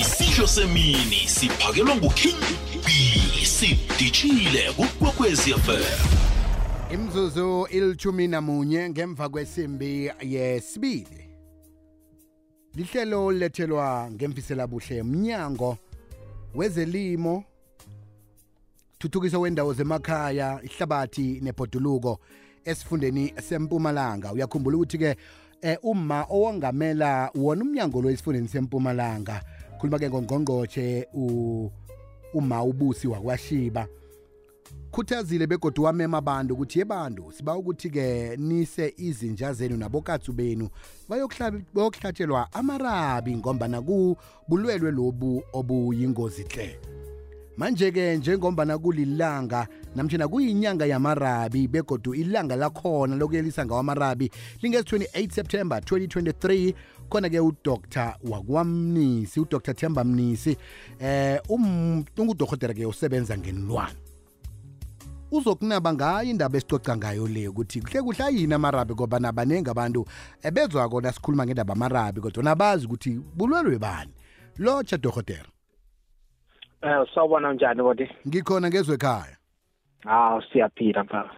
[0.00, 2.40] isidlo semini siphakelwa nguking
[2.84, 2.90] b
[3.46, 6.22] sidishile kukwekwezi fm
[6.94, 11.28] imzuzu ilithumi namunye ngemva kwesimbi yesibili.
[12.74, 15.78] Lihlelo lethelwa ngemfisela buhle mnyango
[16.54, 17.44] wezelimo
[18.98, 22.20] thuthukiso wendawo zemakhaya ihlabathi nebhoduluko
[22.64, 24.32] esifundeni sempumalanga.
[24.32, 25.16] Uyakhumbula ukuthi-ke
[25.62, 29.42] eh, uma owangamela wona umnyango lo esifundeni sempumalanga
[29.82, 31.08] khuluma-ke ngongqongqotshe
[32.34, 33.88] uma ubusi wakwashiba.
[34.92, 40.68] Khuthazile begodwa wamema abantu ukuthi yebantu siba ukuthi-ke nise izinja zenu nabokatsu benu
[41.08, 46.78] bayokuhlatshelwa amarabi ngombana kubulwelwe lobu obuyingozi hle
[47.56, 49.66] manje-ke njengombana kulilanga
[49.96, 54.30] namtshana kuyinyanga yamarabi begodu ilanga lakhona lokuyelisa ngawo amarabi
[54.62, 56.74] lingezi-28 september 2023
[57.08, 60.56] khona-ke udoktar wakwamnisi udoktar themba mnisi
[61.00, 61.40] eh
[62.18, 63.96] ungudokotela-ke usebenza ngenilwane
[65.32, 70.06] uzokunaba ngayo indaba esicoca ngayo le ukuthi kuhle kuhle ayini amarabi ngoba nabaningi abantu
[70.42, 74.12] ebezwa kona sikhuluma ngendaba amarabi kodwa nabazi ukuthi bulwelwe bani.
[74.58, 75.51] Lotsha dokotela
[76.82, 78.08] Eh sawubona njani bodi?
[78.28, 79.36] ngikhona ngezwe ekhaya.
[80.04, 81.30] Hawu siyaphila mfaka.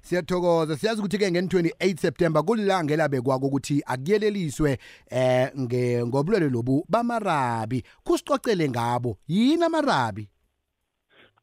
[0.00, 0.76] siyathokoza.
[0.76, 4.78] Siyazi ukuthi-ke ngen-28 september kulilanga elabekwako ukuthi akuyeleliswe
[5.10, 7.84] eh nge ngobulwele lobu bamarabi.
[8.04, 9.16] Kusicocele ngabo.
[9.28, 10.28] Yini amarabi?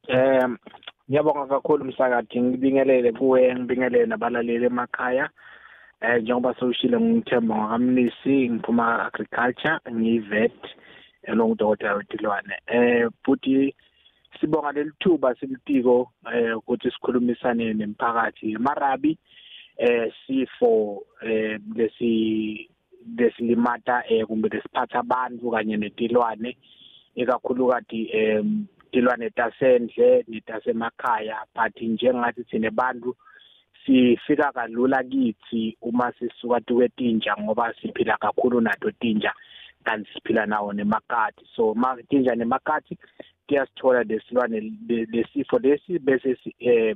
[0.07, 0.47] Eh
[1.09, 5.29] ngiyabonga kakhulu msakade ngibingelele kuwe ngibingelele nabalaleli emakhaya.
[6.01, 10.59] Eh njengoba sewushilo ngithemba ngakamnisi ngiphuma agriculture ngiyivet.
[11.27, 12.55] Elongudokotela wetilwane.
[12.67, 13.75] Eh futhi
[14.39, 18.57] sibonga lelithuba silitiko eh ukuthi sikhulumisane nemphakathi.
[18.57, 19.17] Marabi
[19.77, 22.69] eh sifo eh lesi
[23.17, 26.57] lesilimata eh kumbe lesiphatha abantu kanye netilwane
[27.15, 31.37] ikakhulukati em tilwane tasendle netasemakhaya.
[31.55, 33.15] But njengathi sine bantu
[33.85, 39.33] sifika kalula kithi uma sisuka tukwetinja ngoba siphila kakhulu nato tinja.
[39.87, 41.45] Kanti siphila nawo nemakati.
[41.55, 42.97] So ma tinja nemakati
[43.47, 46.95] kuyasithola lesilwane lesifo lesi bese eh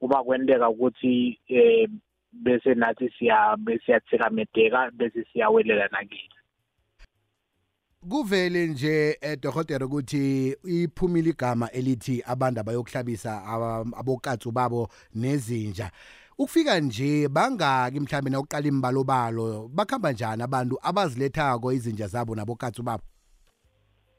[0.00, 1.88] uma kwenteka ukuthi eh
[2.32, 6.30] bese nathi siya besiyatsikamedeka bese siyawelela nakini.
[8.08, 13.42] Kuvele nje eh, dokotela ukuthi iphumile igama elithi abantu abayokuhlabisa
[13.96, 15.90] abokatsu babo nezinja.
[16.38, 23.02] Ukufika nje bangaki mhlambe na uqala imbalobalo bakhamba njani abantu abazilethako izinja zabo nabokatsu babo?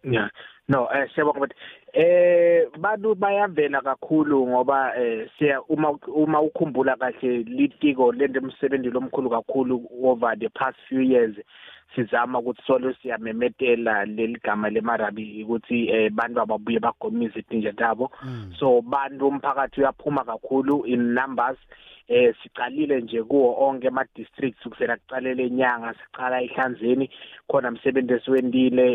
[0.04, 0.30] Yeah
[0.70, 1.54] no eh siyabonga but
[1.94, 9.30] eh bantu bayavela kakhulu ngoba eh siya uma uma ukhumbula kahle litiko lento umsebenzi lomkhulu
[9.30, 11.36] kakhulu over the past few years
[11.96, 18.12] sizama ukuthi solo siyamemetela leligama lemarabi ukuthi eh bantu ababuye bagomize itinja tabo
[18.60, 21.58] so bantu umphakathi uyaphuma kakhulu in numbers
[22.10, 27.10] eh sicalile nje kuwo onke ama districts kusela kucalele enyanga sicala ehlanzeni
[27.48, 28.86] khona umsebenzi esiwendile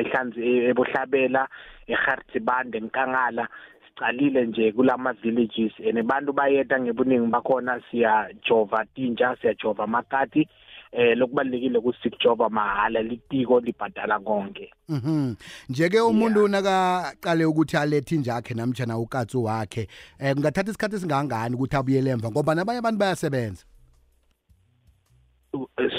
[0.00, 1.48] ehlanze ebohlabela
[1.86, 3.48] eHartibande enkangala
[3.88, 10.48] sicalile nje kulama villages ene bantu bayeta ngebuningi bakhona siya jova tinja siya jova amakati.
[10.92, 14.70] Eh lokubalekile ukuthi sikujova mahala litiko libhadala konke.
[14.88, 15.34] Mhm.
[15.68, 19.88] Njeke umuntu nakaqale ukuthi alethe injakhe namtjana ukatsu wakhe
[20.18, 23.64] eh kungathatha isikhathi singangani ukuthi abuyele emva ngoba nabanye abantu bayasebenza.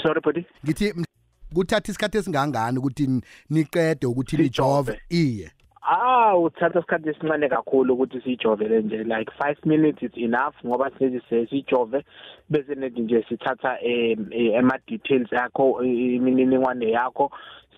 [0.02, 0.94] Sorry buddy ngithi
[1.54, 5.50] kuthatha isikhathi esingangani ukuthi niqede ukuthi lijove iye.
[5.82, 11.46] Ah uthatha isikhathi esincane kakhulu ukuthi sijovele nje like 5 minutes is enough ngoba sithi
[11.50, 12.04] sijove
[12.50, 17.30] bese nethi nje sithatha ema details yakho imininingwane yakho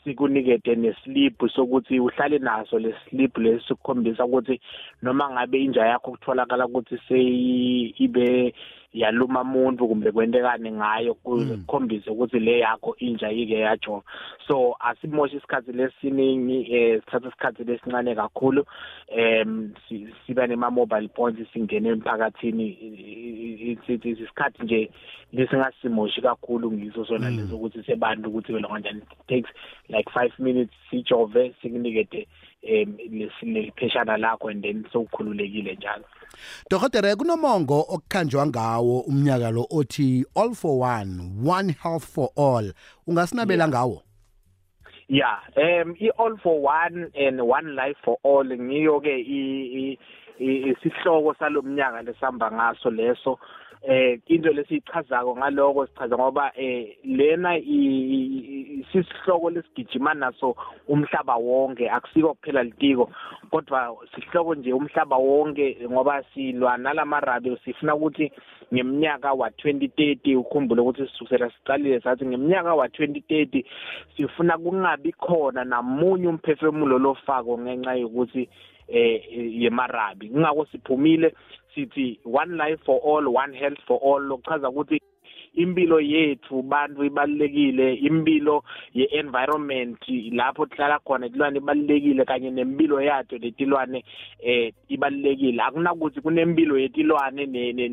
[0.04, 4.60] sikunikete neslip sokuthi uhlale naso leslip lesikhombisa ukuthi
[5.02, 8.54] noma ngabe inja yakho kutholakala ukuthi seyibe
[8.92, 14.02] yaluma umuntu kumbe kwentekane ngayo kukhombise ukuthi le yakho inja yike yajova.
[14.46, 18.64] So asimoshe isikhathi lesiningi eh sithatha isikhathi lesincane kakhulu
[19.08, 19.72] em
[20.26, 22.66] siba nema mobile points singene emphakathini
[24.04, 24.90] isikhathi nje
[25.32, 29.50] lesingasimoshi kakhulu ngiso sona leso ukuthi sebantu ukuthi wena kanjani takes
[29.88, 32.26] like 5 minutes sijove sikunikete
[32.62, 32.96] em
[33.42, 36.04] lesipheshana lakho and then sowukhululekile njalo.
[36.70, 42.72] Dokotela kunomongo okukhanjwa ngawo umnyaka lo othi all for one one health for all.
[43.06, 44.02] Ungasinabela ngawo?
[45.08, 49.98] Yeah um i all for one and one life for all ngiyo ke i
[50.40, 53.38] isihloko salomnyaka lesihamba ngaso leso.
[53.82, 60.56] Eh into lesichazako ngaloko sichaza ngoba eh lena isisihloko lesigijima naso
[60.88, 63.10] umhlaba wonke akusiko kuphela litiko.
[63.50, 68.32] Kodwa sihloko nje umhlaba wonke ngoba silwa nalamarabi sifuna ukuthi
[68.74, 73.64] ngeminyaka wa 2030 ukhumbule ukuthi sisukela siqalile sathi ngeminyaka wa 2030
[74.16, 78.48] sifuna kungabi khona namunye umphefemulo lofako ngenxa yokuthi
[78.90, 79.22] eh
[79.62, 80.28] yemarabi.
[80.28, 81.34] Kungako siphumile
[81.74, 85.00] sithi one life for all one health for all lokuchaza ukuthi
[85.54, 88.64] impilo yethu bantu ibalekile impilo
[88.94, 89.98] ye-environment
[90.32, 94.04] lapho sihlala khona itilwane ibalekile kanye nempilo yathu letilwane
[94.40, 97.46] eh ibalekile akunakuthi kunempilo yetilwane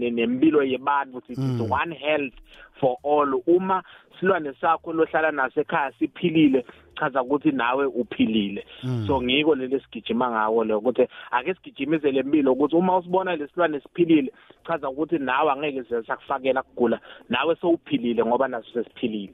[0.10, 1.72] nempilo yebantu sithi mm.
[1.72, 2.34] one health
[2.80, 3.42] for all.
[3.48, 3.84] Uma
[4.20, 6.66] silwane sakho lohlala naso ekhaya siphilile
[7.00, 8.66] chaza ukuthi nawe uphilile.
[8.84, 9.04] Mm.
[9.08, 14.32] so ngiko leli sigijima ngawo lo ukuthi ake sigijimise lempilo ukuthi uma usibona lesilwane siphilile
[14.68, 17.00] chaza ukuthi nawe angeke sesakufakela kugula.
[17.30, 19.34] Nawe sowuphilile ngoba naso sesiphilile.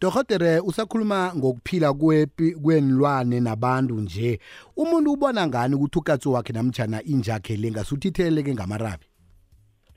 [0.00, 4.40] Dokhotere usakhuluma ngokuphila kwepi kwenilwane nabantu nje.
[4.76, 9.04] Umuntu ubona ngani ukuthi ukatso wakhe namtjana injakhe lengasutitheleke ngamarabi?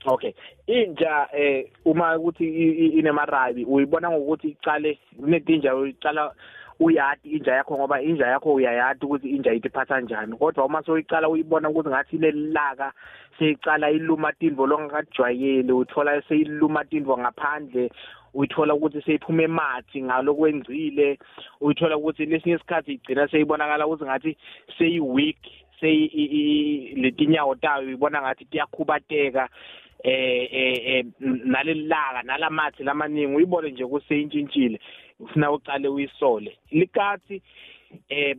[0.06, 0.34] Okay.
[0.66, 2.44] Inja eh uma ukuthi
[2.98, 6.34] inemarabi uyibona ngokuthi icale kunetinja uyicala
[6.80, 10.36] uyati inja yakho ngoba inja yakho uyayati ukuthi inja itiphatha njani.
[10.36, 12.92] Kodwa uma soyicala uyibona ukuthi ngathi lelaka
[13.38, 17.90] seyicala iluma tindvo longakajwayele uthola seyiluma tindvo ngaphandle
[18.34, 21.18] uyithola ukuthi seyiphuma emathi ngalokwenzile
[21.60, 24.36] uyithola ukuthi lesinye isikhathi igcina seyibonakala ukuthi ngathi
[24.78, 25.42] seyi weak
[25.80, 29.48] seyi letinyawo tayo uyibona ngathi tiyakhubateka
[30.04, 34.80] eh eh nalelaka nalamathi lamaningi uyibone nje kuseyintshintshile
[35.24, 36.52] ufuna uqale uyisole.
[36.70, 37.42] Likathi
[38.08, 38.36] eh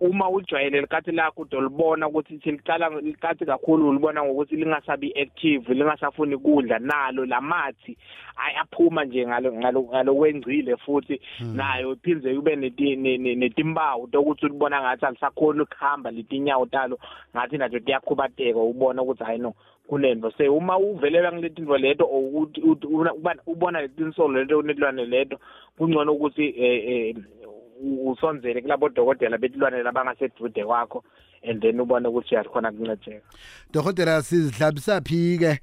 [0.00, 6.78] uma ujwayele likati lakho udolibona ukuthi liqala likati kakhulu ulibona ngokuthi lingasabi active lingasafuni kudla
[6.78, 7.96] nalo lamathi
[8.36, 11.56] ayaphuma nje ngalo ngalokwengcile futhi hmm.
[11.56, 16.98] nayo iphindze kube netimbawu tokuthi ulibona ngathi alisakhona ukuhamba letinyawo talo
[17.36, 19.54] ngathi nazo tiyakhubateka ubona ukuthi hayi no
[19.88, 22.60] kunento se uma uvelela ngiletinto leto ukuthi
[23.46, 25.38] ubona letinsolo leto netilwane leto
[25.78, 27.16] kungcono ukuthi eh, eh
[27.82, 31.04] usonzele kulabo dokotela betilwane labangasedude kwakho
[31.42, 33.26] and then ubone ukuthi uyakhona kuncedeka
[33.72, 35.60] dokotela sizidlabisa phi ke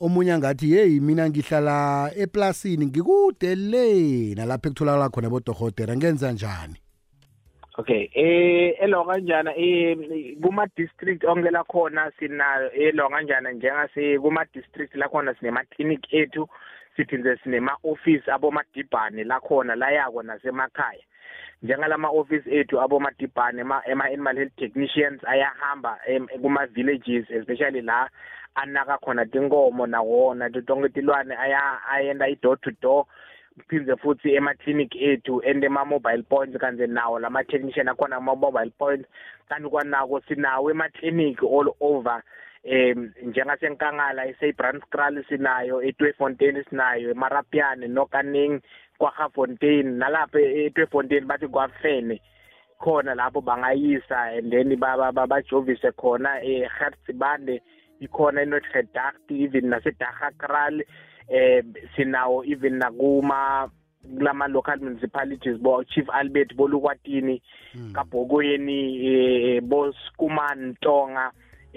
[0.00, 6.76] omunye angathi yeyi mina ngihlala eplasini ngikude le nalapho ekutholakala khona bodokotela ngenza njani?
[7.78, 9.96] Okay eh elo kanjana eh
[10.42, 16.12] kuma district onke la khona sinayo elo kanjana njengase kuma district la khona sinema clinic
[16.12, 16.48] ethu
[16.96, 21.04] siphinde sinema office abomadibhane la khona la yako nasemakhaya.
[21.62, 25.98] Njengalama office ethu abomadibhane ema animal health technicians ayahamba
[26.42, 28.10] kuma villages especially la
[28.54, 33.06] anaka khona tinkomo nawona tonke tilwane aya ayenda i door to door
[33.68, 39.08] phindze futhi ema-clinic ethu and ema-mobile points kanti nawo lama-technician akhona ama-mobile points.
[39.48, 42.22] Kanti kwanako sinawo ema-clinic all over
[42.66, 48.60] um njengasenkangala eseyibranskral sinayo etwefontein sinayo emarapiane nokaning
[48.98, 52.20] kwahafontein nalapho etwefontein bathi kwafene
[52.78, 57.62] khona lapho bangayisa and then bajovise khona ehertzbande
[58.00, 60.82] ikhona enotredact even nasedagakral
[61.28, 61.62] eh
[61.96, 63.70] sinawo even nakuma
[64.14, 67.42] kulama local municipalities bo Chief Albert Bolukwatini
[67.72, 67.92] hmm.
[67.92, 70.76] kaBhokweni eh bo Skuman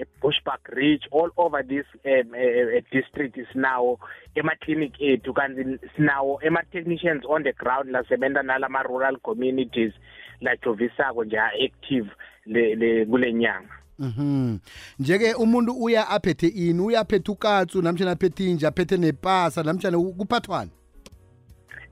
[0.00, 3.98] Ntonga eBushbuck Ridge all over this um, uh, district is now
[4.34, 9.92] ema clinic ethu kanti sinawo ema technicians on the ground la sebenza nalama rural communities
[10.40, 12.10] la jovisako nje active
[12.46, 14.58] le, le kulenyanga Mhm.
[14.98, 16.80] Njeke umuntu uya aphethe ini?
[16.82, 20.70] Uyaphethe ukatsu namtjana aphethe inja, aphethe nepasa namtjana kuphathwana?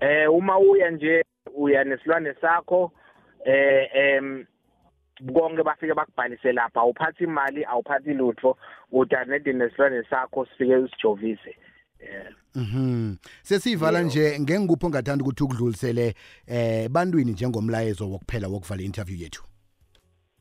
[0.01, 1.25] Eh uma uya nje
[1.57, 2.93] uya nesilwane sakho
[3.45, 4.45] eh em
[5.35, 8.57] konke bafike bakubhalise lapha awuphathi imali awuphathi lutho
[8.93, 11.57] uda nedi nesilwane sakho sifike usijovise
[12.55, 13.17] Mhm.
[13.43, 16.15] Sesivala nje ngengikupho ongathanda ukuthi ukudlulisele
[16.47, 19.43] eh bantwini njengomlayezo wokuphela wokuvala interview yethu.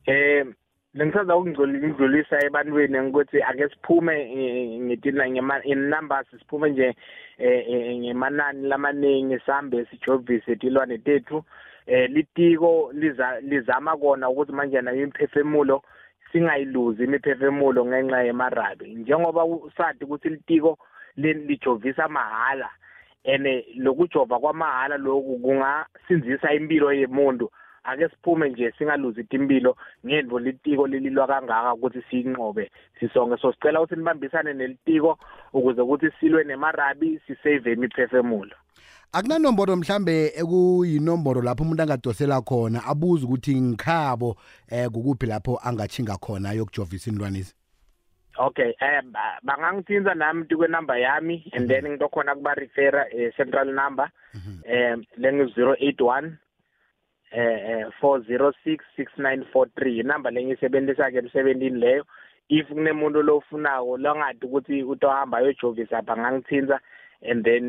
[0.06, 0.46] Eh
[0.94, 4.14] bengisaza ukungidlulisa ebantwini ukuthi ake siphume
[4.80, 5.26] ngitina
[5.64, 6.96] in numbers siphume nje
[7.38, 11.44] eh, eh, ngemanani lamaningi sihambe sijovise tilwane tethu
[11.88, 12.92] eh litiko
[13.42, 15.82] lizama kona ukuthi manje nayo imphefemulo
[16.32, 18.94] singayiluzi imiphefemulo ngenxa yemarabi.
[18.94, 20.78] Njengoba usadi ukuthi litiko
[21.16, 22.70] lijovisa mahala
[23.24, 27.50] ene lokujova kwamahala lokhu kungasinzisa impilo yemuntu
[27.84, 29.76] ake siphume nje singaluzi impilo
[30.06, 35.18] ngendvo litiko lililwa kangaka ukuthi siyinqobe sisonke so sicela ukuthi nibambisane nelitiko
[35.52, 38.56] ukuze ukuthi silwe nemarabi sisave imiphefemulo.
[39.12, 44.36] Akunanomboro mhlambe ekuyinomboro lapho umuntu angadosela khona abuze ukuthi ngikhabo
[44.68, 47.54] eh kukuphi lapho angachinga khona yokujovisa inlwanisi
[48.38, 54.10] okay eh ba- bangangithinza nami kwenumber yami and then ngitokhona kuba refera eh, central number
[54.64, 56.32] eh lengu 081
[57.30, 62.04] eh 406 6943 inamba lengiyisebenzisa ke emsebenzini leyo.
[62.48, 66.80] If kunemuntu lofunako longadi ukuthi utohamba ayojovisa apha ngangithinza
[67.22, 67.64] and then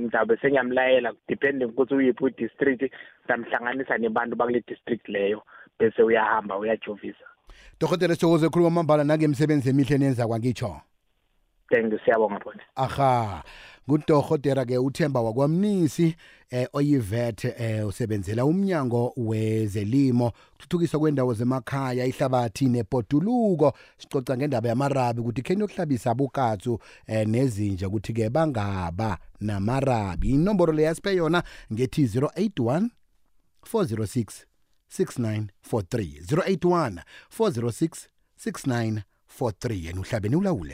[0.00, 2.92] ngizabe sengiyamlayela depending ukuthi uyiphi district
[3.26, 5.42] ngamhlanganisa nebantu bakule district leyo
[5.78, 7.24] bese uyahamba uyajovisa.
[7.80, 10.80] Dokotela sithokoze khuluma mambala nangemsebenzi emihle nenza kwangitsho.
[11.70, 13.42] Thank you siyabonga bona aha.
[13.88, 16.16] Ngudorhotera ke uthemba wakwamnisi
[16.50, 25.42] eh oyivet eh usebenzela umnyango wezelimo kuthuthukiswa kwendawo zemakhaya ihlabathi nepotuluko sicoca ngendaba yamarabi ukuthi
[25.42, 30.30] kheni yokuhlabisa abukatsu eh nezinja ukuthi ke bangaba namarabi.
[30.30, 32.88] Inomboro le yasiphe yona ngethi 081
[33.72, 34.44] 406
[34.98, 37.02] 6943 081
[37.38, 38.08] 406
[38.46, 40.72] 6943 yena uhlabeni ulawule